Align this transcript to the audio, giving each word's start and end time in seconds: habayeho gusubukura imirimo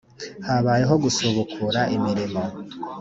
habayeho 0.47 0.95
gusubukura 1.03 1.81
imirimo 1.95 2.41